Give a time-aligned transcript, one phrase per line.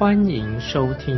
[0.00, 1.14] 欢迎收听。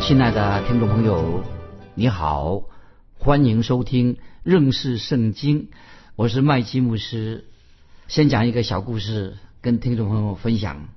[0.00, 1.44] 亲爱的听众朋友，
[1.94, 2.64] 你好，
[3.16, 5.68] 欢迎收听认识圣经。
[6.16, 7.44] 我是麦基牧师，
[8.08, 10.88] 先讲一个小故事，跟听众朋友分享。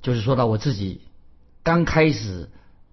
[0.00, 1.02] 就是说到我自己
[1.62, 2.48] 刚开始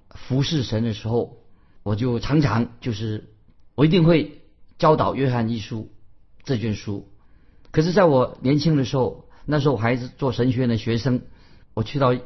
[0.10, 1.38] 服侍神的时候，
[1.82, 3.30] 我就常常就是
[3.74, 4.41] 我一定会
[4.82, 5.92] 教导约翰一书
[6.44, 7.08] 这卷书。
[7.70, 11.22] 可是，在我年轻的时候，那时候我还是做神学院的学生，
[11.76, 12.20] 我去到一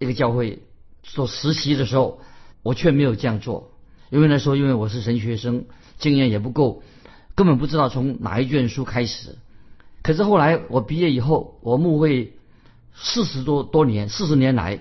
[0.00, 0.62] 个教会
[1.02, 2.20] 做实习的时候。
[2.62, 3.72] 我却没有这样做，
[4.08, 5.66] 因为那时候因为我是神学生，
[5.98, 6.82] 经验也不够，
[7.34, 9.36] 根本不知道从哪一卷书开始。
[10.02, 12.32] 可是后来我毕业以后，我牧会
[12.94, 14.80] 四十多多年，四十年来，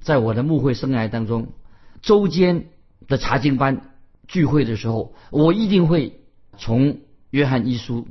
[0.00, 1.48] 在我的牧会生涯当中，
[2.02, 2.66] 周间
[3.08, 3.90] 的查经班
[4.28, 6.20] 聚会的时候，我一定会
[6.56, 6.98] 从
[7.30, 8.06] 约翰一书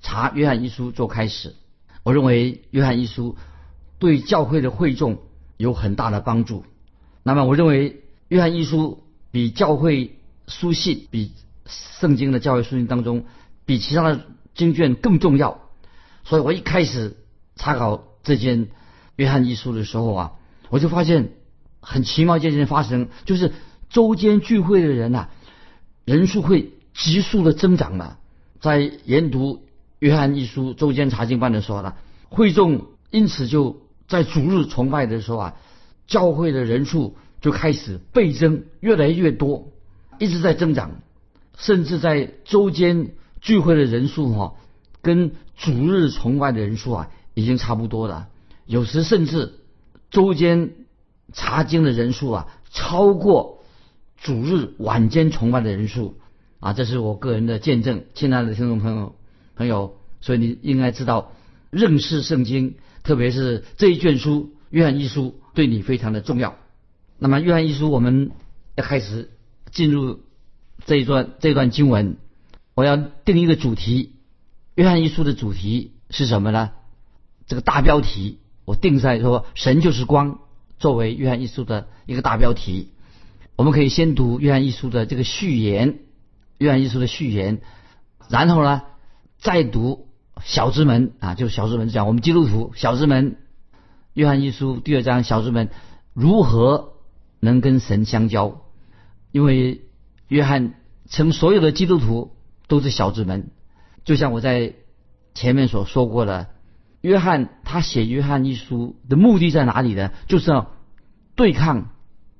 [0.00, 1.54] 查约翰一书做开始。
[2.02, 3.36] 我认为约翰一书
[3.98, 5.18] 对教会的会众
[5.56, 6.64] 有很大的帮助。
[7.22, 8.02] 那么我认为。
[8.30, 9.02] 约翰一书
[9.32, 11.32] 比教会书信、比
[11.66, 13.24] 圣经的教会书信当中，
[13.66, 14.20] 比其他的
[14.54, 15.62] 经卷更重要。
[16.22, 17.16] 所以我一开始
[17.56, 18.68] 查考这件
[19.16, 20.32] 约翰一书的时候啊，
[20.68, 21.32] 我就发现
[21.80, 23.52] 很奇妙一件事情发生，就是
[23.88, 25.26] 周间聚会的人呐，
[26.04, 28.18] 人数会急速的增长了。
[28.60, 29.62] 在研读
[29.98, 31.94] 约翰一书周间查经班的时候呢，
[32.28, 35.56] 会众因此就在主日崇拜的时候啊，
[36.06, 37.16] 教会的人数。
[37.40, 39.68] 就开始倍增，越来越多，
[40.18, 41.00] 一直在增长，
[41.56, 44.56] 甚至在周间聚会的人数哈，
[45.00, 48.28] 跟主日崇拜的人数啊，已经差不多了。
[48.66, 49.54] 有时甚至
[50.10, 50.72] 周间
[51.32, 53.62] 查经的人数啊，超过
[54.18, 56.18] 主日晚间崇拜的人数
[56.60, 58.04] 啊，这是我个人的见证。
[58.14, 59.14] 亲爱的听众朋友，
[59.56, 61.32] 朋友，所以你应该知道，
[61.70, 66.56] 认识圣经，特别是这一卷书《约翰一书》，对你非常的重要。
[67.18, 68.30] 那么，约翰一书，我们
[68.76, 69.30] 要开始
[69.72, 70.20] 进入
[70.84, 72.18] 这一段这一段经文。
[72.74, 74.12] 我要定一个主题，
[74.74, 76.72] 约翰一书的主题是什么呢？
[77.46, 80.38] 这个大标题我定在说“神就是光”，
[80.78, 82.90] 作为约翰一书的一个大标题。
[83.56, 85.98] 我们可以先读约翰一书的这个序言，
[86.60, 87.60] 约翰一书的序言，
[88.28, 88.82] 然后呢，
[89.38, 90.06] 再读
[90.44, 93.38] 小之门啊，就是小之门讲我们基督徒小之门，
[94.14, 95.70] 约翰一书第二章小之门
[96.14, 96.92] 如何。
[97.42, 98.60] 能跟神相交，
[99.32, 99.80] 因为
[100.28, 100.74] 约翰
[101.08, 102.36] 称所有的基督徒
[102.68, 103.48] 都是小之门，
[104.04, 104.74] 就像我在
[105.32, 106.48] 前面所说过的，
[107.00, 110.12] 约翰他写约翰一书的目的在哪里呢？
[110.26, 110.72] 就是要
[111.34, 111.92] 对抗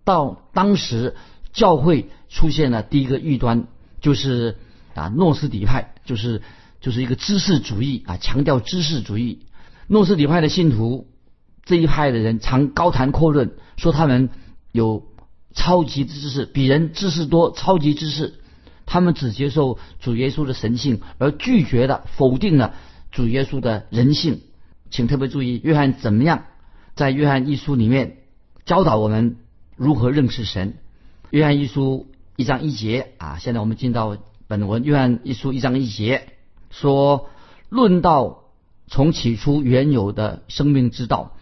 [0.04, 1.16] 到当时
[1.50, 3.68] 教会出现了第一个异端，
[4.00, 4.56] 就是
[4.94, 6.42] 啊诺斯底派，就是
[6.80, 9.46] 就是一个知识主义啊，强调知识主义。
[9.86, 11.08] 诺斯底派的信徒
[11.64, 14.30] 这一派的人常高谈阔论，说他们。
[14.72, 15.04] 有
[15.52, 18.34] 超级知识，比人知识多，超级知识，
[18.86, 22.74] 他们只接受主耶稣的神性，而拒绝了、否定了
[23.10, 24.42] 主耶稣的人性。
[24.90, 26.44] 请特别注意，约翰怎么样
[26.94, 28.18] 在约翰一书里面
[28.64, 29.38] 教导我们
[29.74, 30.74] 如何认识神。
[31.30, 32.09] 约翰一书
[32.40, 34.16] 一章一节啊，现在我们进到
[34.48, 34.82] 本文。
[34.82, 36.28] 约翰一书一章一节
[36.70, 37.28] 说
[37.68, 38.44] ：“论到
[38.86, 41.36] 从起初原有的生命之道，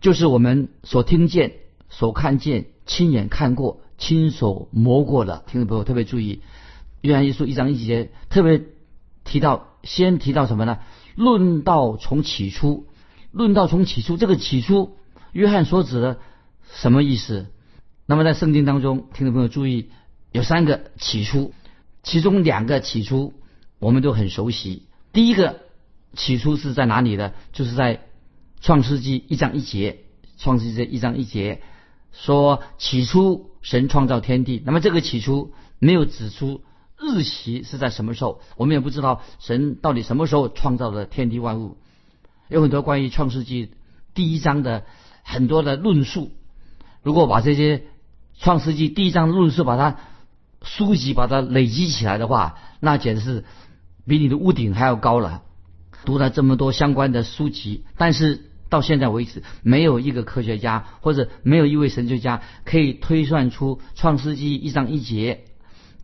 [0.00, 1.52] 就是我们所听见。”
[1.88, 6.36] 所看见、亲眼看过、亲手摸过的，听众朋友特别注意，
[7.00, 8.60] 《约翰一书》一章一节特别
[9.22, 10.78] 提到，先提到什么呢？
[11.14, 12.86] 论道从起初，
[13.30, 14.96] 论道从起初，这个起初，
[15.30, 16.18] 约翰所指的
[16.72, 17.46] 什么意思？
[18.06, 19.90] 那么在圣经当中，听众朋友注意，
[20.32, 21.52] 有三个起初，
[22.02, 23.34] 其中两个起初
[23.78, 24.86] 我们都很熟悉。
[25.12, 25.60] 第一个
[26.14, 27.32] 起初是在哪里呢？
[27.52, 28.02] 就是在
[28.60, 30.04] 创世纪一章一节，
[30.38, 31.62] 创世纪一章一节。
[32.12, 36.62] 说起初神创造天地，那么这个起初没有指出
[36.98, 41.76] 日期是在什么时候，我们也不知道神到底什么时候创造的天地万物。
[42.48, 43.70] 有很多关于创世纪
[44.12, 44.84] 第一章的
[45.22, 46.32] 很多的论述，
[47.02, 47.84] 如果把这些
[48.38, 50.00] 创世纪第一章的论述把它
[50.62, 53.44] 书籍把它累积起来的话，那简直是
[54.06, 55.42] 比你的屋顶还要高了。
[56.04, 65.44] 读了这么多相关的书籍，但是到现在为止，没有一个科学家或者没有一位神学家可以推算出创世纪一章一节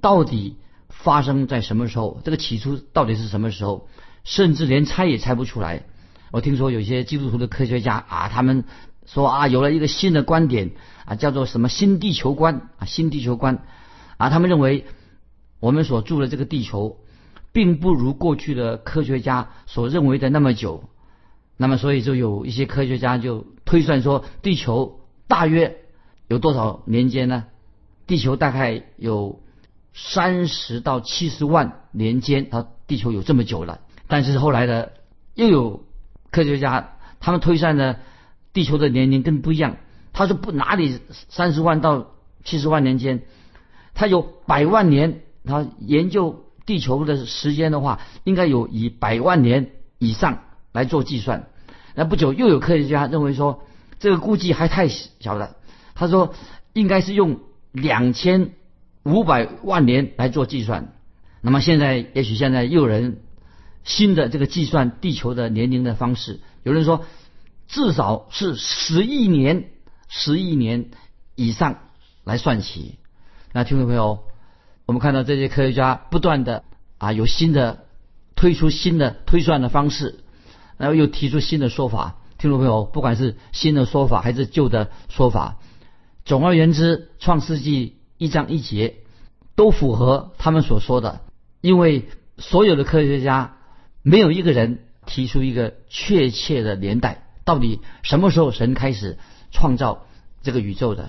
[0.00, 0.56] 到底
[0.88, 3.88] 发生在什么时候，这个起初到底是什么时候，
[4.24, 5.84] 甚至连猜也猜不出来。
[6.32, 8.64] 我听说有些基督徒的科学家啊，他们
[9.06, 10.72] 说啊，有了一个新的观点
[11.04, 13.62] 啊，叫做什么新地球观啊，新地球观
[14.16, 14.86] 啊，他们认为
[15.60, 16.98] 我们所住的这个地球。
[17.52, 20.90] 并不如过去的科学家所认为的那么久，
[21.56, 25.78] 那么所以就有一些科学家就推算说，地球大约
[26.28, 27.44] 有多少年间呢？
[28.06, 29.40] 地球大概有
[29.94, 33.80] 三十到七十万年间，它地球有这么久了。
[34.06, 34.92] 但是后来的
[35.32, 35.86] 又有
[36.30, 38.00] 科学家，他们推算的
[38.52, 39.78] 地球的年龄更不一样。
[40.12, 42.08] 他说不哪里三十万到
[42.44, 43.22] 七十万年间，
[43.96, 46.44] 他有百万年，他研究。
[46.66, 49.70] 地球的时间的话，应该有以百万年
[50.00, 51.48] 以上来做计算。
[51.94, 53.62] 那不久又有科学家认为说，
[54.00, 55.54] 这个估计还太小了。
[55.94, 56.34] 他说，
[56.72, 57.38] 应该是用
[57.70, 58.50] 两千
[59.04, 60.92] 五百万年来做计算。
[61.40, 63.20] 那么现在，也许现在又有人
[63.84, 67.04] 新的这个计算地球的年龄的方式，有人说
[67.68, 69.68] 至少是十亿年、
[70.08, 70.86] 十亿年
[71.36, 71.78] 以上
[72.24, 72.96] 来算起。
[73.56, 74.22] 那听众朋友。
[74.84, 76.62] 我们看到这些科学家不断的
[76.98, 77.86] 啊有新的
[78.34, 80.20] 推出新的推算的方式，
[80.76, 82.16] 然后又提出新的说法。
[82.36, 85.56] 听众朋友，不管是新的说法还是旧的说法，
[86.26, 87.86] 总而言之，《创世纪》
[88.18, 88.96] 一章一节
[89.54, 91.22] 都符合他们所说的。
[91.62, 93.56] 因为所有的科学家
[94.02, 99.16] 没有一个人提出一个确切的年代，到底什么时候神开始
[99.50, 100.04] 创造
[100.42, 101.04] 这个宇宙的，《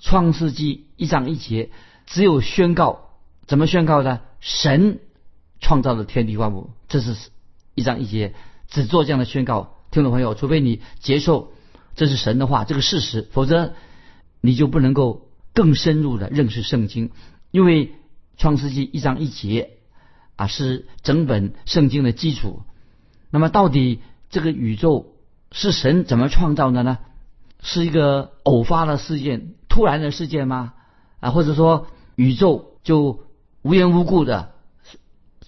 [0.00, 1.70] 创世纪》一章一节。
[2.06, 3.10] 只有宣告，
[3.46, 4.20] 怎么宣告呢？
[4.38, 5.00] 神
[5.60, 7.16] 创造了天地万物，这是
[7.74, 8.34] 一章一节，
[8.68, 9.74] 只做这样的宣告。
[9.90, 11.52] 听众朋友，除非你接受
[11.96, 13.74] 这是神的话，这个事实，否则
[14.40, 17.10] 你就不能够更深入的认识圣经。
[17.50, 17.94] 因为
[18.36, 19.70] 创世纪一章一节
[20.36, 22.62] 啊，是整本圣经的基础。
[23.30, 24.00] 那么，到底
[24.30, 25.14] 这个宇宙
[25.50, 26.98] 是神怎么创造的呢？
[27.62, 30.72] 是一个偶发的事件、突然的事件吗？
[31.20, 31.86] 啊，或者说？
[32.14, 33.24] 宇宙就
[33.60, 34.52] 无缘无故的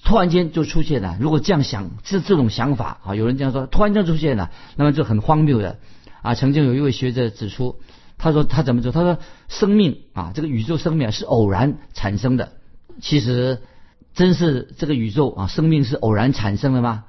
[0.04, 1.16] 突然间就出现了。
[1.18, 5.78] 如果这样想，是这种想法啊，有人这样说，突然间出现了，那么就很荒谬的
[6.20, 6.34] 啊。
[6.34, 7.80] 曾经有一位学者指出，
[8.18, 8.92] 他说他怎么做？
[8.92, 9.16] 他说
[9.48, 12.52] 生命啊，这个宇宙生命是偶然产生的。
[13.00, 13.62] 其实
[14.12, 17.04] 真是这个宇宙啊，生命是偶然产生的吗？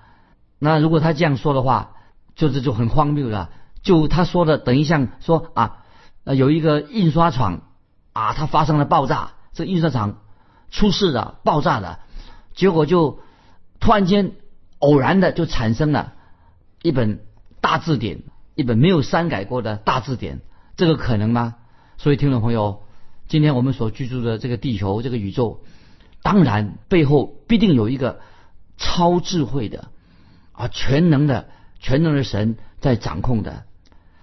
[0.57, 1.97] 那如果他这样说的话，
[2.37, 3.49] 就是就很荒谬了。
[3.83, 5.83] 就他说的，等于像说啊，
[6.35, 7.61] 有一个印刷厂
[8.13, 9.33] 啊，它发生了爆炸。
[9.51, 10.21] 这印刷厂
[10.69, 11.99] 出事了，爆炸了，
[12.53, 13.19] 结果就
[13.79, 14.33] 突然间
[14.77, 16.13] 偶然的就产生了
[16.81, 17.25] 一本
[17.59, 18.23] 大字典，
[18.55, 20.39] 一本没有删改过的大字典，
[20.77, 21.55] 这个可能吗？
[21.97, 22.83] 所以听众朋友，
[23.27, 25.61] 今天我们所居住的这个地球，这个宇宙，
[26.21, 28.21] 当然背后必定有一个
[28.77, 29.89] 超智慧的
[30.53, 31.49] 啊全能的
[31.79, 33.65] 全能的神在掌控的。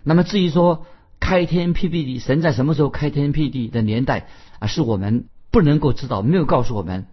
[0.02, 0.86] 那么至于说
[1.20, 4.28] 开天辟地，神在什么时候开天辟地的年代？
[4.58, 7.06] 啊，是我们不能够知道，没有告诉我们。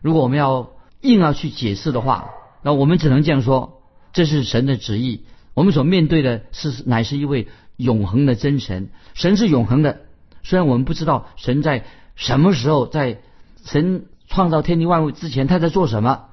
[0.00, 0.70] 如果我们要
[1.02, 2.30] 硬要去解释的话，
[2.62, 3.82] 那我们只能这样说：
[4.12, 5.24] 这是神的旨意。
[5.54, 10.02] 我们所面对的是乃是一位永恒的真神，神是永恒的。
[10.42, 11.84] 虽然我们不知道神在
[12.16, 13.20] 什么时候，在
[13.64, 16.28] 神创造天地万物之前他在做什么，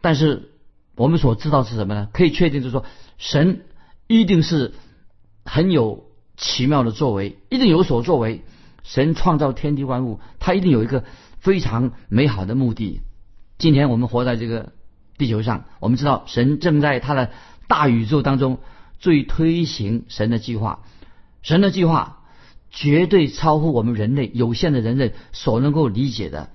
[0.00, 0.50] 但是
[0.94, 2.08] 我们所知道是什么呢？
[2.12, 2.84] 可以确定就是说，
[3.18, 3.64] 神
[4.06, 4.74] 一定是
[5.44, 6.04] 很有
[6.40, 8.42] 奇妙的作为，一定有所作为。
[8.82, 11.04] 神创造天地万物，他一定有一个
[11.38, 13.02] 非常美好的目的。
[13.58, 14.72] 今天我们活在这个
[15.18, 17.30] 地球上，我们知道神正在他的
[17.68, 18.58] 大宇宙当中
[18.98, 20.80] 最推行神的计划。
[21.42, 22.22] 神的计划
[22.70, 26.48] 绝对超乎我们人类有限的人类所能够理解的。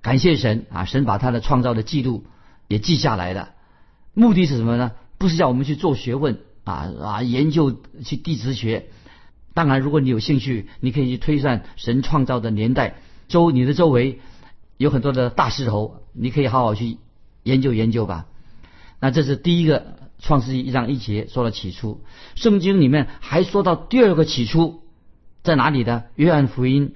[0.00, 0.86] 感谢神啊！
[0.86, 2.24] 神把他的创造的记录
[2.68, 3.50] 也记下来了。
[4.14, 4.92] 目的是什么呢？
[5.18, 8.88] 不是叫我们去做学问啊啊，研究去地质学。
[9.56, 12.96] 当然，如果你有兴趣，你可以去推算神创造的年代。
[13.26, 14.20] 周你的周围
[14.76, 16.98] 有很多的大石头，你可以好好去
[17.42, 18.26] 研究研究吧。
[19.00, 22.02] 那这是第一个创世纪一章一节说了起初。
[22.34, 24.82] 圣经里面还说到第二个起初
[25.42, 26.04] 在哪里的？
[26.16, 26.94] 约翰福音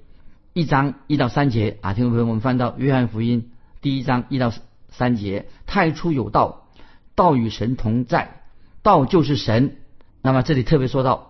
[0.52, 3.50] 一章一到三节啊，听众朋友，我们翻到约翰福音
[3.81, 4.52] 第一章一到
[4.90, 6.67] 三节：太初有道，
[7.14, 8.43] 道与神同在，
[8.83, 9.79] 道就是神。
[10.21, 11.29] 那么这里特别说到。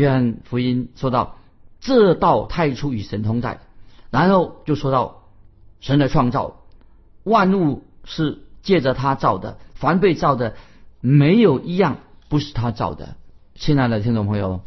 [0.00, 1.36] 约翰福音说到，
[1.78, 3.60] 这道太初与神同在，
[4.10, 5.24] 然后就说到
[5.80, 6.62] 神的创造，
[7.22, 10.56] 万物是借着他造的，凡被造的
[11.02, 11.98] 没有一样
[12.30, 13.16] 不是他造的。
[13.54, 14.62] 亲爱的听众朋友，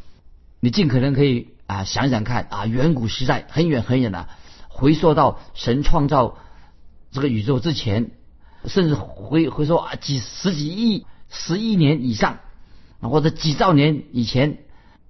[0.59, 4.29] 你尽可能可以啊想想看啊，远古时代很远很远的，
[4.67, 6.37] 回溯到神创造
[7.11, 8.11] 这个宇宙之前，
[8.65, 12.37] 甚至回回溯啊几十几亿、十亿年以上，
[13.01, 14.59] 或者几兆年以前。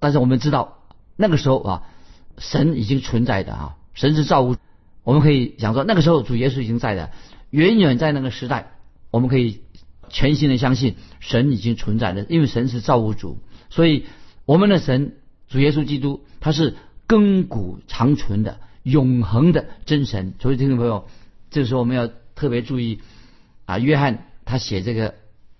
[0.03, 0.79] 但是我们知道
[1.15, 1.83] 那个时候啊，
[2.37, 4.57] 神已经存在的啊，神是造物。
[5.05, 7.11] 我们可以想说，那个时候主耶稣已经在的，
[7.51, 8.73] 远远在那个时代，
[9.11, 9.61] 我们可以
[10.09, 13.37] 全心的相信神已经存在的，因为神是造物主。
[13.69, 14.03] 所以，
[14.43, 15.15] 我们的神
[15.47, 16.75] 主耶稣基督，他是
[17.07, 20.33] 亘古长存的、永恒的真神。
[20.41, 21.07] 所以，听众朋友，
[21.49, 22.99] 这个时候我们要特别注意
[23.63, 25.15] 啊，约翰他写这个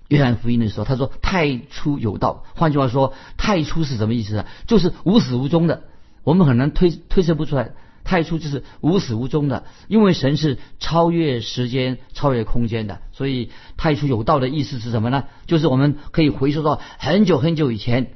[0.09, 2.43] 约翰福音的时候，他说“太初有道”。
[2.55, 4.45] 换句话说，“太初”是什么意思呢？
[4.67, 5.83] 就是无始无终的。
[6.23, 7.71] 我们很难推推测不出来
[8.03, 13.01] ，“太初”就是无始无终的，因为神是超越时间、超越空间的。
[13.11, 15.25] 所以，“太初有道”的意思是什么呢？
[15.47, 18.11] 就是我们可以回溯到很久很久以前。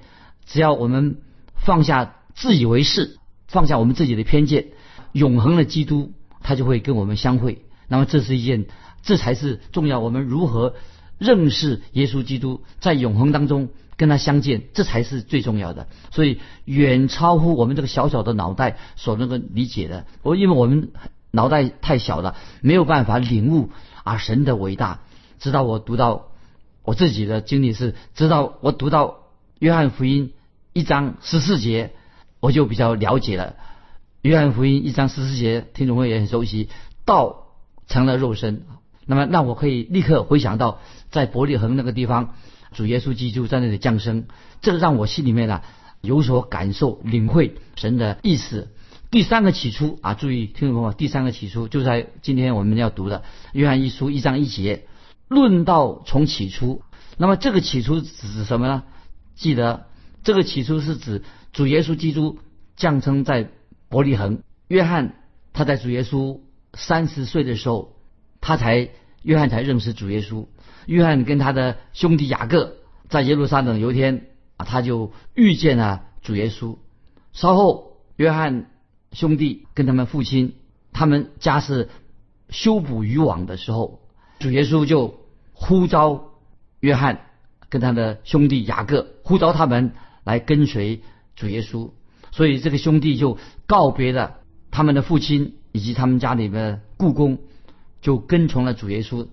[0.45, 1.17] 只要我们
[1.55, 3.17] 放下自以为是，
[3.47, 4.67] 放下我们自己的偏见，
[5.11, 7.65] 永恒的基督他就会跟我们相会。
[7.89, 8.67] 那么这是一件，
[9.01, 9.99] 这才是重要。
[9.99, 10.75] 我们如何
[11.17, 15.87] 认识耶稣基督，在永恒当中跟他相见，这才是最重要的。
[16.11, 20.05] 所以远超乎我们这个小小的脑袋所能够理解的。
[20.21, 20.91] 我因为我们
[21.31, 23.69] 脑袋太小了，没有办法领悟
[24.03, 25.01] 啊神的伟大。
[25.39, 26.27] 直到我读到
[26.83, 29.17] 我自己的经历是，直到我读到
[29.59, 30.33] 约翰福音。
[30.73, 31.93] 一章十四节，
[32.39, 33.55] 我就比较了解了。
[34.21, 36.69] 约翰福音一章十四节，听众朋友也很熟悉。
[37.03, 37.47] 道
[37.87, 38.61] 成了肉身，
[39.07, 42.35] 那么那我可以立刻回想到在伯利恒那个地方，
[42.73, 44.25] 主耶稣基督在那里降生，
[44.61, 45.61] 这个让我心里面呢
[46.01, 48.69] 有所感受、领会神的意思。
[49.09, 53.23] 第三个起初啊，注意听众朋友，第三个起初就在今天我们要读的
[53.53, 54.85] 约翰一书一章一节，
[55.27, 56.81] 论道从起初。
[57.17, 58.83] 那么这个起初指什么呢？
[59.35, 59.85] 记得。
[60.23, 61.23] 这个起初是指
[61.53, 62.39] 主耶稣基督
[62.75, 63.49] 降生在
[63.87, 64.41] 伯利恒。
[64.67, 65.15] 约翰
[65.53, 66.41] 他在主耶稣
[66.73, 67.95] 三十岁的时候，
[68.41, 68.89] 他才
[69.21, 70.47] 约翰才认识主耶稣。
[70.87, 72.77] 约翰跟他的兄弟雅各
[73.07, 74.25] 在耶路撒冷有一天
[74.57, 76.77] 啊，他就遇见了主耶稣。
[77.31, 78.71] 稍后，约翰
[79.11, 80.55] 兄弟跟他们父亲，
[80.91, 81.89] 他们家是
[82.49, 84.01] 修补渔网的时候，
[84.39, 85.19] 主耶稣就
[85.53, 86.31] 呼召
[86.79, 87.27] 约翰
[87.69, 89.93] 跟他的兄弟雅各，呼召他们。
[90.27, 91.03] 来跟随
[91.37, 91.91] 主耶稣，
[92.31, 94.41] 所以这个兄弟就告别了
[94.71, 97.37] 他们的父亲以及他们家里的故宫，
[98.01, 99.29] 就跟从了主耶稣。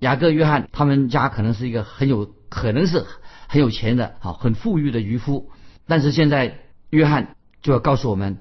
[0.00, 3.04] 雅各、约翰他们家可能是一个很有可能是
[3.48, 5.50] 很有钱的、好很富裕的渔夫，
[5.86, 6.58] 但是现在
[6.90, 8.38] 约翰就要告诉我们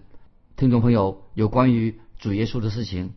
[0.57, 3.13] 听众朋友有关于主耶稣的事情。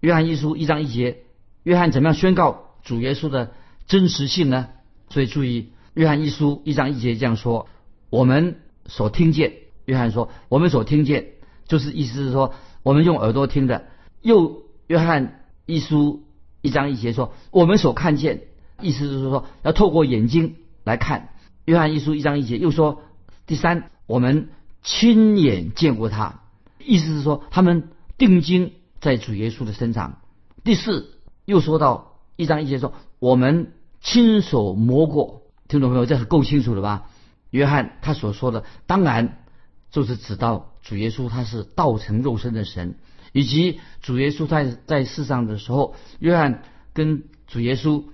[0.00, 1.18] 约翰一书一章一节，
[1.62, 3.52] 约翰怎么样宣告主耶稣的
[3.86, 4.68] 真实性呢？
[5.10, 7.68] 所以注意，约翰一书一章一节这样说。
[8.08, 9.52] 我们所听见，
[9.84, 11.26] 约翰说，我们所听见，
[11.66, 13.86] 就是意思是说，我们用耳朵听的。
[14.22, 16.24] 又约翰一书
[16.62, 18.42] 一章一节说，我们所看见，
[18.80, 21.30] 意思就是说，要透过眼睛来看。
[21.64, 23.02] 约翰一书一章一节又说，
[23.46, 24.48] 第三，我们
[24.82, 26.40] 亲眼见过他，
[26.78, 30.18] 意思是说，他们定睛在主耶稣的身上。
[30.64, 35.42] 第四，又说到一章一节说，我们亲手摸过。
[35.68, 37.06] 听众朋友，这是够清楚了吧？
[37.50, 39.44] 约翰他所说的，当然
[39.90, 42.96] 就是指到主耶稣他是道成肉身的神，
[43.32, 48.04] 以及主耶稣在在世上的时候，约翰跟主耶稣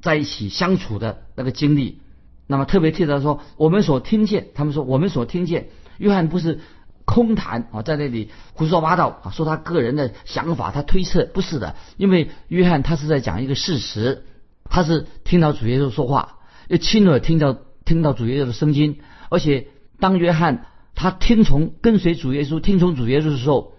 [0.00, 2.00] 在一起相处的那个经历。
[2.46, 5.68] 那么特别提到说，我们所听见，他们说我们所听见，
[5.98, 6.60] 约翰不是
[7.04, 14.24] 空谈啊，在那里胡说八道啊，说他个人的想法，他推测不是的，因为约翰他是在讲一个事实，
[14.64, 17.58] 他是听到主耶稣说话，又亲耳听到。
[17.86, 18.98] 听到主耶稣的声音，
[19.30, 19.68] 而且
[20.00, 23.75] 当约翰他听从跟随主耶稣、听从主耶稣的时候，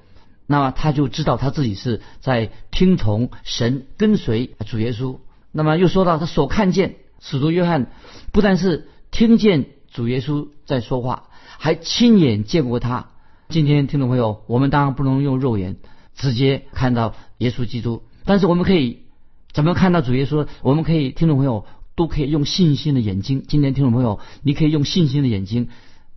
[0.47, 5.19] 那么他就知道他自己是在听从神、跟随主耶稣。
[5.51, 7.91] 那么又说到他所看见，使徒约翰
[8.31, 13.09] 不但是听见主耶稣在说话，还亲眼见过他。
[13.49, 15.75] 今天听众朋友，我们当然不能用肉眼
[16.15, 19.03] 直接看到耶稣基督，但是我们可以
[19.51, 20.47] 怎么看到主耶稣？
[20.63, 21.65] 我们可以听众朋友。
[21.97, 23.43] 都可以用信心的眼睛。
[23.47, 25.67] 今天听众朋友，你可以用信心的眼睛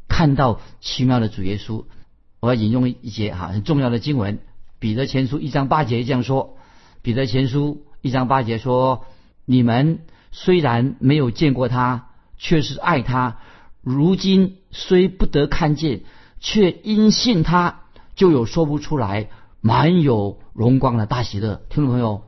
[0.08, 1.86] 看到奇妙的主耶稣。
[2.40, 4.38] 我要引用一节哈很重要的经文，
[4.78, 6.56] 《彼得前书》一章八节这样说：
[7.02, 9.04] 《彼得前书》一章八节说
[9.44, 10.00] ：“你们
[10.32, 13.36] 虽然没有见过他，却是爱他；
[13.82, 16.00] 如今虽不得看见，
[16.40, 17.82] 却因信他，
[18.14, 19.28] 就有说不出来
[19.60, 22.22] 满有荣光的大喜乐。”听众朋友，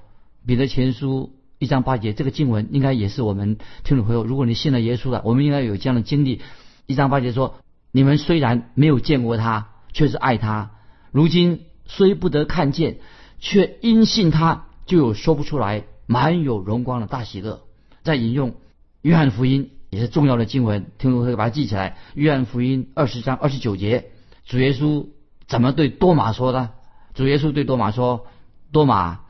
[0.47, 1.33] 《彼得前书》。
[1.59, 6.41] 一章八节，这个经文应该也是我们听众朋友，如果你信了耶稣了，我们应该有这样的经历。
[6.87, 7.55] 一章八节说
[7.93, 10.71] ：“你们虽然没有见过他，却是爱他；
[11.11, 12.99] 如今虽不得看见，
[13.39, 17.63] 却因信他，就有说不出来满有荣光的大喜乐。”
[18.03, 18.55] 再引用
[19.03, 21.97] 约翰福音也是重要的经文，听众朋友把它记起来。
[22.15, 24.11] 约翰福音二十章二十九节，
[24.45, 25.07] 主耶稣
[25.47, 26.71] 怎么对多马说的？
[27.15, 28.27] 主耶稣对多马说
[28.73, 29.21] ：“多马，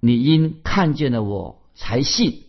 [0.00, 2.44] 你因看见了我才信，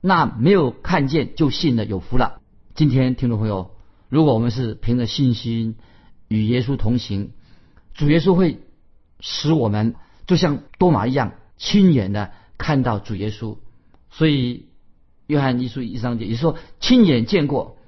[0.00, 2.40] 那没有看见就信的有福了。”
[2.76, 3.72] 今天听众朋友，
[4.08, 5.74] 如果我们是凭着信心
[6.32, 7.30] 与耶稣同行，
[7.94, 8.58] 主耶稣会
[9.20, 9.94] 使我们
[10.26, 13.58] 就像多马一样亲眼的看到主耶稣。
[14.10, 14.66] 所以。
[15.28, 17.78] 约翰一书一章节，也说亲眼见过，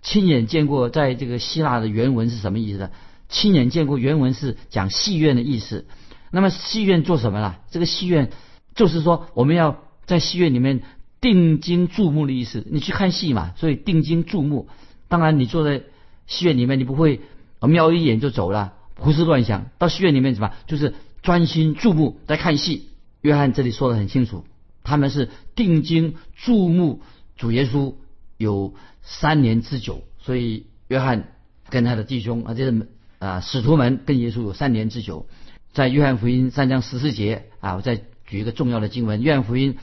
[0.00, 2.90] 亲眼见过，在这个希腊的原文是什么意思呢？
[3.28, 5.84] 亲眼见过原文是讲戏院的意思。
[6.30, 7.56] 那么戏院做什么呢？
[7.70, 8.30] 这个戏院
[8.74, 10.84] 就是说我们要在戏院里面
[11.20, 12.64] 定睛注目的意思。
[12.70, 14.68] 你去看戏嘛，所以定睛注目。
[15.08, 15.82] 当然，你坐在
[16.26, 17.20] 戏院里面，你不会
[17.66, 19.66] 瞄一眼就走了，胡思乱想。
[19.78, 20.52] 到戏院里面怎么？
[20.66, 22.88] 就是专心注目在看戏。
[23.22, 24.44] 约翰这里说的很清楚。
[24.84, 27.02] 他们是定睛注目
[27.36, 27.94] 主耶稣
[28.36, 31.32] 有三年之久，所以约翰
[31.68, 35.26] 跟他的弟兄啊，这是啊使徒们跟耶稣有三年之久。
[35.72, 37.96] 在约翰福音三章十四节啊，我再
[38.26, 39.76] 举一个重要的经文：约翰福音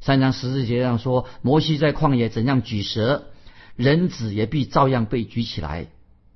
[0.00, 3.24] 三章十四节上说，摩西在旷野怎样举蛇，
[3.76, 5.86] 人子也必照样被举起来。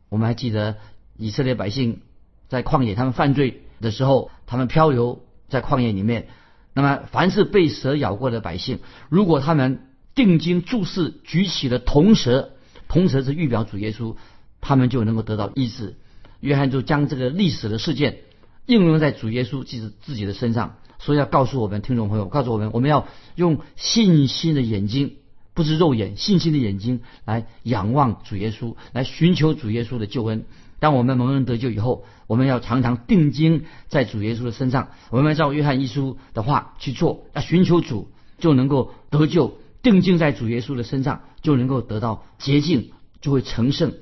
[0.08, 0.76] 我们还记得
[1.16, 2.00] 以色列百姓
[2.48, 6.28] 在旷野，他们犯罪的时候，他们漂流在旷野里面。
[6.74, 12.52] 那么，凡是被蛇咬过的百姓，如果他们定睛注视举起了铜蛇，
[12.88, 14.16] 铜蛇是预表主耶稣，
[14.60, 15.96] 他们就能够得到医治。
[16.40, 18.18] 约翰就将这个历史的事件
[18.66, 25.16] 应用在主耶稣自自己的身上，所以要告诉我们听众朋友，告诉我们，我们要用信心的眼睛，
[25.58, 30.44] 不是肉眼，信心的眼睛来仰望主耶稣，来寻求主耶稣的救恩。
[30.78, 34.90] 当我们蒙恩得救以后，我们要常常定睛在主耶稣的身上。
[35.10, 43.94] 我们要照约翰一书的话去做，要寻求主，就能够得救；定睛在主耶稣的身上，就能够得到洁净，就会成圣。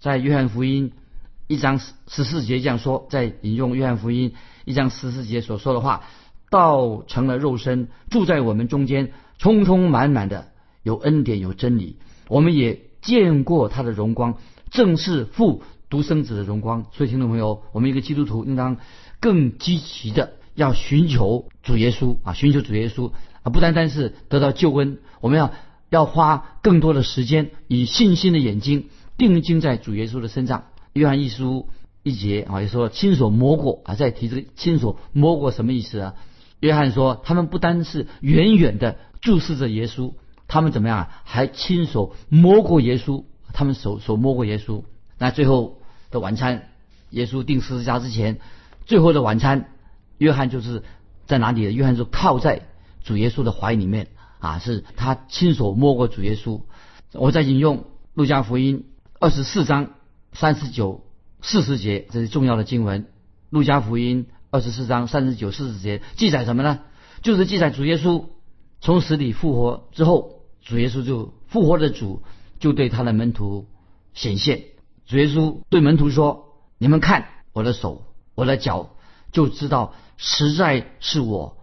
[0.00, 0.92] 在约翰福音
[1.48, 4.32] 一章十四节这样说，在引用约翰福音
[4.64, 6.04] 一章十四节所说的话
[6.48, 10.48] ：“道成了肉身，住在我们中间，充充满满的
[10.84, 11.96] 有恩典有真理。
[12.28, 14.38] 我们也见过他的荣光，
[14.70, 18.78] 正是父。”独生子的荣光，所以听众朋友，我们一个基督徒应当
[19.20, 23.12] 更积极的要寻求主耶稣啊，寻求主耶稣
[23.44, 25.52] 啊，不单单是得到救恩，我们要
[25.90, 30.64] 要花更多的时间，以信心的眼睛定睛在主耶稣的身上。
[30.94, 31.68] 约翰一书
[32.02, 36.14] 一节啊，也说亲手摸过啊，在提这个亲手摸过什么意思啊？
[36.58, 40.14] 约翰说，他们不单是远远的注视着耶稣，
[40.54, 41.22] 他们怎么样啊？
[41.24, 44.84] 还亲手摸过耶稣，他们手手摸过耶稣。
[45.18, 45.80] 那最后。
[46.10, 46.68] 的晚餐，
[47.10, 48.38] 耶稣定十字架之前，
[48.86, 49.72] 最后的晚餐，
[50.18, 50.84] 约翰就是
[51.26, 51.62] 在哪里？
[51.74, 52.62] 约翰就靠在
[53.02, 54.06] 主耶稣的怀里面
[54.38, 56.60] 啊，是他亲手摸过主耶稣。
[57.14, 58.84] 我在引用路加福音
[59.18, 59.90] 二十四章
[60.32, 61.02] 三十九、
[61.42, 63.08] 四十节，这是重要的经文。
[63.50, 66.78] 路加福音二十四章三十九、四十节记载什么呢？
[67.22, 68.26] 就是记载主耶稣
[68.80, 70.33] 从死里复活之后，
[70.64, 72.22] 主耶稣就复活的主
[72.58, 73.66] 就对他的门徒
[74.14, 74.62] 显现。
[75.06, 78.02] 主耶稣对门徒说：“你们看我的手，
[78.34, 78.90] 我的脚，
[79.30, 81.56] 就知道实在是我。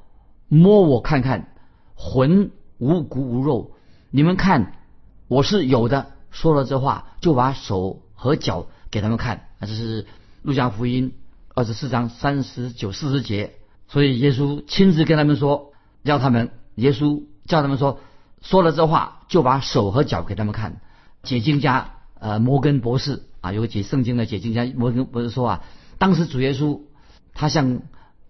[0.47, 1.53] 摸我看看，
[1.95, 3.71] 魂无骨无肉。
[4.11, 4.77] 你们看
[5.27, 9.49] 我是有的。”说了这话，就把手和脚给他们看。
[9.59, 10.07] 这是
[10.43, 11.13] 路加福音
[11.53, 13.55] 二十四章三十九、四十节。
[13.89, 15.73] 所以耶稣亲自跟他们说，
[16.05, 17.99] 叫他们，耶稣叫他们说，
[18.41, 20.81] 说了这话，就把手和脚给他们看。
[21.23, 23.23] 解经家呃摩根博士。
[23.41, 25.63] 啊，有个解圣经的解经家摩根博士说啊，
[25.97, 26.81] 当时主耶稣
[27.33, 27.81] 他向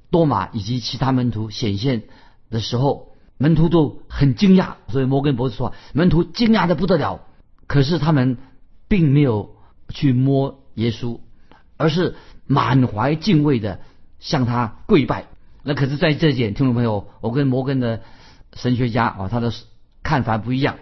[0.09, 2.03] 多马以及其他门徒显现
[2.49, 7.19] 的时候，门徒都很惊讶，所以摩根博士说，门徒惊讶的不得了。
[7.67, 8.37] 可是他们
[8.87, 9.57] 并没有
[9.89, 11.19] 去摸耶稣，
[11.75, 13.81] 而是满怀敬畏的
[14.19, 15.25] 向他跪拜。
[15.61, 18.01] 那可是在这点，听众朋友，我跟摩根的
[18.53, 19.51] 神学家啊，他的
[20.11, 20.75] 看法不一样。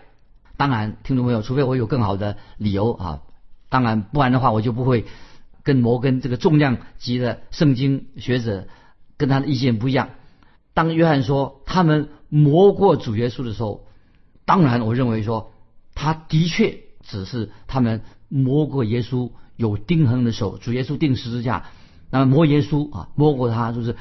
[0.57, 3.21] 当然，听众朋友，除非我有更好的理由啊。
[3.69, 5.05] 当然，不然的话，我就不会
[5.61, 8.65] 跟摩根这个重量级的圣经学者
[9.17, 10.09] 跟他的意见不一样。
[10.73, 13.85] 当约翰说他们摸过主耶稣的时候，
[14.45, 15.51] 当然我认为说
[15.93, 21.65] 他的确只是他们摸过耶稣有钉痕的手，主耶稣钉十字架，
[22.09, 23.95] 那么摸耶稣啊，摸过他就是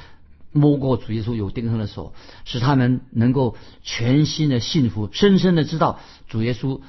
[0.53, 6.81] 摸过主耶稣有钉上的手，使他们能够全心的信服，深深的知道主耶稣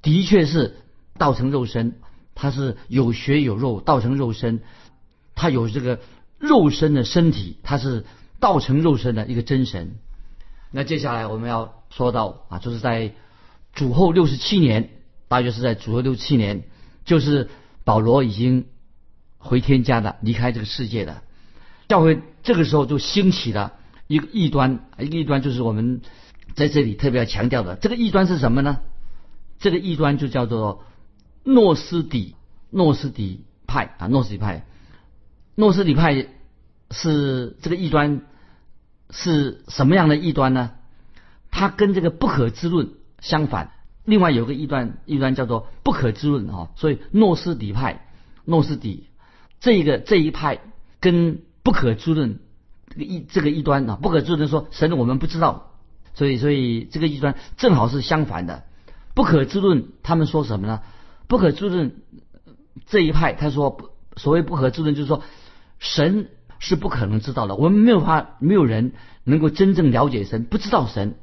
[0.00, 0.76] 的确是
[1.18, 1.96] 道成肉身，
[2.34, 4.62] 他是有血有肉，道成肉身，
[5.34, 6.00] 他有这个
[6.38, 8.04] 肉身的身体，他是
[8.40, 9.96] 道成肉身的一个真神。
[10.70, 13.12] 那接下来我们要说到啊，就是在
[13.74, 14.90] 主后六十七年，
[15.28, 16.64] 大约是在主后六七年，
[17.04, 17.50] 就是
[17.84, 18.66] 保罗已经
[19.36, 21.22] 回天家的，离开这个世界的。
[21.88, 23.74] 教会这个时候就兴起了
[24.06, 26.00] 一个异端，一个异端就是我们
[26.54, 27.76] 在这里特别要强调的。
[27.76, 28.78] 这个异端是什么呢？
[29.58, 30.84] 这个异端就叫做
[31.44, 32.34] 诺斯底
[32.70, 34.66] 诺斯底派啊，诺斯底派。
[35.54, 36.26] 诺斯底派
[36.90, 38.22] 是这个异端
[39.10, 40.72] 是什么样的异端呢？
[41.50, 42.90] 它跟这个不可知论
[43.20, 43.72] 相反。
[44.04, 46.70] 另外有个异端，异端叫做不可知论啊。
[46.74, 48.08] 所以诺斯底派，
[48.44, 49.06] 诺斯底
[49.60, 50.60] 这个这一派
[50.98, 52.40] 跟不可知论
[52.88, 55.70] 这个异这个异端啊，不可知论说神我们不知道，
[56.14, 58.64] 所以所以这个异端正好是相反的。
[59.14, 60.80] 不可知论他们说什么呢？
[61.28, 61.96] 不可知论
[62.86, 65.22] 这一派他说，所谓不可知论就是说
[65.78, 68.92] 神是不可能知道的，我们没有法没有人
[69.24, 71.14] 能够真正了解神，不知道神。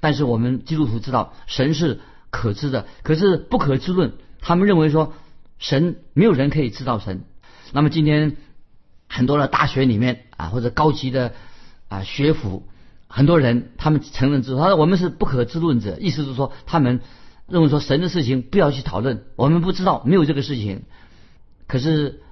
[0.00, 5.12] 但是我们基督徒知道神是可知的，可是不可知论他们认为说
[5.58, 7.24] 神没有人可以知道神。
[7.72, 8.36] 那么今天。
[9.12, 11.34] 很多的大学里面啊，或者高级的
[11.88, 12.68] 啊学府，
[13.08, 17.00] 很多人他们承认之后，他说我们是不可知论者，意思是说他们
[17.48, 20.84] 认为说神的事情不要去讨论，我们不知道，没有这个事情。
[21.66, 22.22] 可是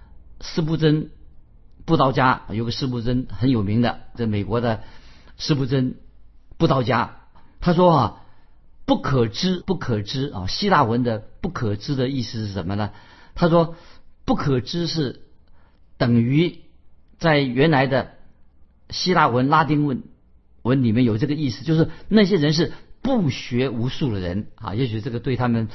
[0.40, 1.10] 斯布真
[1.84, 4.84] 布道家有个斯布真很有名的，在美国的
[5.36, 5.96] 斯布真
[6.58, 7.22] 布道家，
[7.58, 8.22] 他说啊，
[8.86, 12.90] 不可知不可知啊，希腊文的不可知的意思是什么呢？
[13.34, 13.74] 他说
[14.24, 15.22] 不可知是
[15.96, 16.60] 等于。
[17.18, 18.12] 在原来的
[18.90, 20.02] 希腊文、拉丁文
[20.62, 24.74] 文里面有这个意思，就是那些人是不学无术的人啊。
[24.74, 25.68] 也许这个对他们，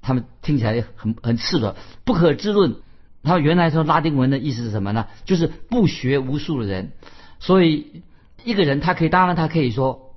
[0.00, 2.76] 他们听起来很很刺耳，不可知论。
[3.22, 5.06] 他原来说拉丁文的意思是什么呢？
[5.24, 6.92] 就是不学无术的人。
[7.40, 8.02] 所以
[8.44, 10.14] 一个人他可以，当然他可以说，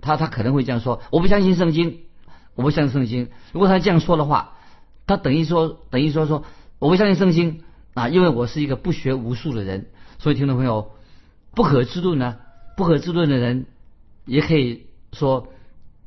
[0.00, 2.00] 他他可能会这样说：我不相信圣经，
[2.54, 3.30] 我不相信圣经。
[3.52, 4.58] 如果他这样说的话，
[5.06, 6.44] 他等于说等于说说
[6.78, 7.62] 我不相信圣经
[7.94, 9.86] 啊，因为我是一个不学无术的人。
[10.22, 10.92] 所以，听众朋友，
[11.52, 12.36] 不可知论呢？
[12.76, 13.66] 不可知论的人，
[14.24, 15.48] 也可以说，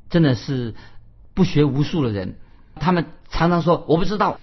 [0.10, 0.74] 真的是
[1.34, 2.38] 不学无术的人。
[2.76, 4.40] 他们常常说我不知道。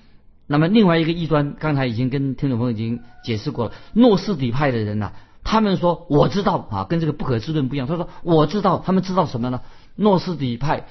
[0.46, 3.72] 那么，另外一个异端，刚才已经跟听众朋友已经解释过了。
[3.94, 7.86] 诺斯底派的人呢，他们说我知道啊，跟这个不可知论不一样。
[7.86, 9.62] 他说我知道，他们知道什么呢？
[9.96, 10.86] 诺斯底派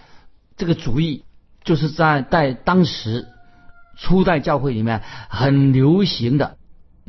[0.57, 1.23] 这个主义，
[1.63, 3.27] 就是在在当时
[3.95, 6.57] 初代教会里面很流行的。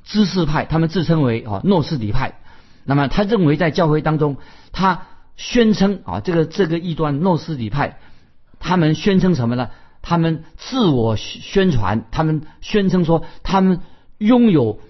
[0.04, 2.40] 知识派，他们自称为啊诺斯底派。
[2.84, 4.36] 那么他认为在教会当中，
[4.72, 7.98] 他宣称啊这个这个异端诺斯底派，
[8.58, 9.70] 他们宣称什么呢？
[10.02, 13.80] 他们自我宣传，他们宣称说他们
[14.18, 14.80] 拥有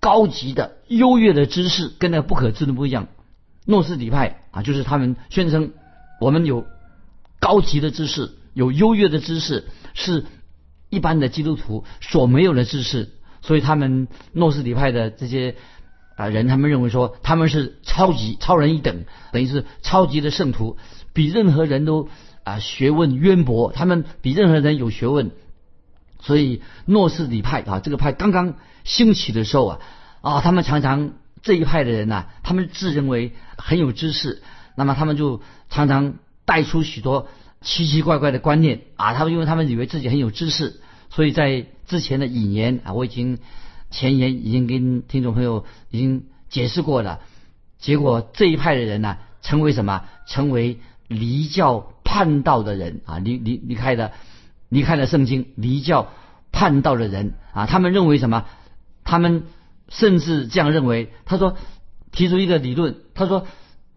[0.00, 3.08] 高级的优越的知识，跟那不可知的不一样。
[3.66, 5.72] 诺斯底派啊，就是他们宣称
[6.18, 6.66] 我们有
[7.40, 10.24] 高级的知识，有优越的知识，是
[10.88, 13.10] 一般的基督徒所没有的知识。
[13.44, 15.54] 所以他们诺斯底派的这些
[16.16, 20.78] 啊人，他们认为说他们是超级超人一等，等于是超级的圣徒，
[21.12, 22.08] 比任何人都
[22.42, 25.30] 啊学问渊博，他们比任何人有学问。
[26.20, 29.78] 所以诺斯底派啊这个派刚刚兴起的时候啊
[30.22, 34.42] 啊，他们常常这一派的人呐，他们自认为很有知识，
[34.74, 36.14] 那么他们就常常
[36.46, 37.28] 带出许多
[37.60, 40.80] 奇奇怪怪的观念啊，他们因为他们以为自己很有知识。
[41.14, 43.38] 所以在之前的引言啊，我已经
[43.92, 47.20] 前言已经跟听众朋友已经解释过了。
[47.78, 50.02] 结果这一派的人呢，成为什么？
[50.26, 54.10] 成为离教叛道的人啊，离离离开了
[54.68, 56.10] 离开了圣经，离教
[56.50, 58.46] 叛道的人啊，他们认为什么？
[59.04, 59.44] 他们
[59.88, 61.12] 甚至这样认为。
[61.26, 61.56] 他说
[62.10, 63.46] 提出一个理论，他说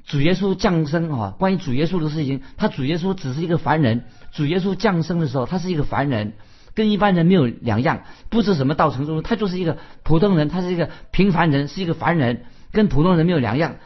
[0.05, 4.03] 主耶稣降生啊，关于主耶稣的事情，他主耶稣只是一个凡人。
[4.33, 6.33] 主耶稣降生的时候，他是一个凡人。
[6.77, 13.77] 跟一般人没有两样，不是什么道成中，他就是一个普通人，他是一个平凡人，是一个凡人，跟普通人没有两样。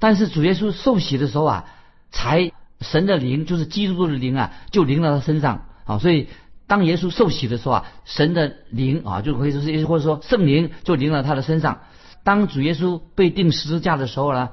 [0.00, 1.66] 但是主耶稣受洗的时候啊，
[2.10, 5.98] 才神的灵，就是基督的灵啊，就临到他身上啊。
[5.98, 6.26] 所以
[6.66, 11.82] 当耶稣受洗的时候啊，神的灵啊，就可以说是或者说圣灵就临到他的身上。
[12.24, 14.50] 当主耶稣被钉十字架的时候呢，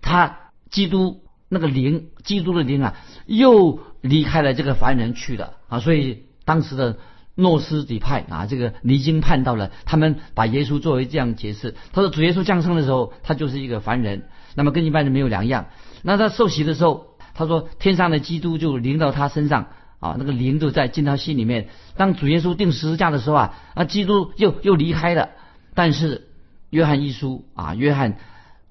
[0.00, 0.38] 他
[0.70, 2.94] 基督那个灵，基督的灵啊，
[3.26, 5.78] 又离开了这个凡人去了啊。
[5.80, 6.96] 所以当时的。
[7.36, 9.70] 诺斯底派啊，这个离经叛道了。
[9.84, 15.66] 他们把耶稣作为这样解释，他说主耶稣降生的时候，他就是一个凡人，那么跟一般人没有两样。
[16.02, 19.68] 那他受洗的时候，他说天上的基督就临到他身上
[19.98, 21.68] 啊，那个灵就在进他心里面。
[21.96, 25.30] 当主耶稣定十字架的时候啊，那，基督又又离开了。
[25.74, 26.28] 但是
[26.70, 28.16] 约翰一书啊，约翰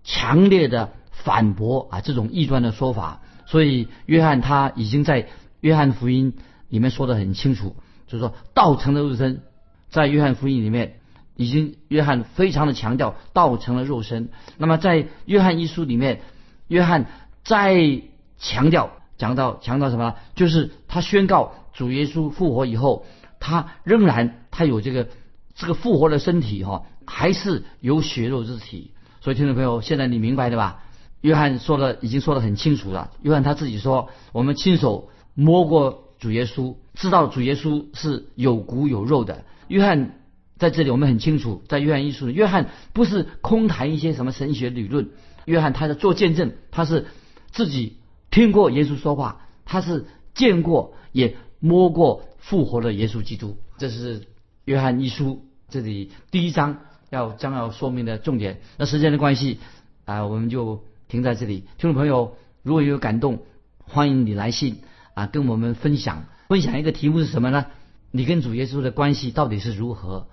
[0.03, 5.27] 强烈的反驳啊这种异端的说法，所以约翰他已经在
[5.59, 6.33] 约翰福音
[6.69, 7.75] 里面说的很清楚。
[8.13, 9.41] 就是说，道成了肉身，
[9.89, 10.99] 在约翰福音里面，
[11.35, 14.29] 已经约翰非常的强调道成了肉身。
[14.59, 16.21] 那么在约翰一书里面，
[16.67, 17.07] 约翰
[17.43, 18.03] 再
[18.37, 20.13] 强调讲到强调什么？
[20.35, 23.07] 就是他宣告主耶稣复活以后，
[23.39, 25.07] 他仍然他有这个
[25.55, 28.91] 这个复活的身体哈，还是有血肉之体。
[29.21, 30.83] 所以听众朋友，现在你明白的吧？
[31.21, 33.09] 约翰说的已经说的很清楚了。
[33.23, 36.75] 约翰他自己说，我们亲手摸过主耶稣。
[36.93, 39.45] 知道主耶稣是有骨有肉的。
[39.67, 40.19] 约翰
[40.57, 45.09] 在这里，我们很清楚，在约翰一书，约翰不是空谈一些什么神学理论，
[45.45, 47.07] 约翰他是做见证，他是
[47.51, 47.97] 自己
[48.29, 53.57] 听过耶稣说话，他是见过也摸过复活的耶稣基督。
[53.77, 54.23] 这是
[54.65, 56.77] 约翰一书这里第一章
[57.09, 58.61] 要将要说明的重点。
[58.77, 59.59] 那时间的关系
[60.05, 61.65] 啊，我们就停在这里。
[61.77, 63.39] 听众朋友，如果有感动，
[63.79, 64.77] 欢迎你来信
[65.15, 66.25] 啊，跟我们分享。
[66.53, 67.65] 分享一个题目是什么呢？
[68.11, 70.27] 你跟主耶稣的关系到底是如何？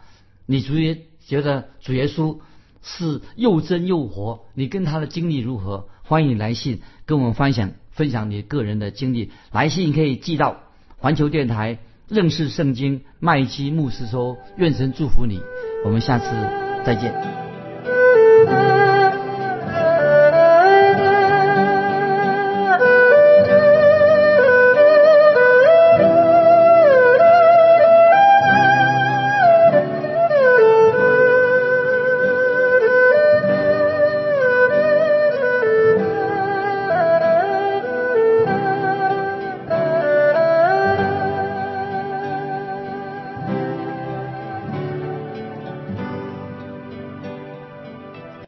[0.45, 2.41] 你主耶觉得主耶稣
[2.83, 4.41] 是又真又活？
[4.53, 5.89] 你跟他的经历如何？
[6.03, 9.31] 欢迎来信跟我们分享分享你个人的经历。
[9.51, 10.61] 来信可以寄到
[10.99, 15.41] 环球电台认识圣经麦基牧师说，愿神祝福你。
[15.87, 16.27] 我们下次
[16.85, 18.90] 再见。